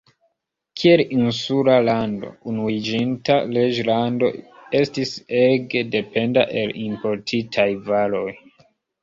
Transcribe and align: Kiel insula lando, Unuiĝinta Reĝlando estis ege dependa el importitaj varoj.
Kiel 0.83 1.01
insula 1.15 1.75
lando, 1.87 2.31
Unuiĝinta 2.51 3.35
Reĝlando 3.51 4.31
estis 4.81 5.13
ege 5.43 5.85
dependa 5.99 6.49
el 6.65 6.75
importitaj 6.87 7.69
varoj. 7.93 8.27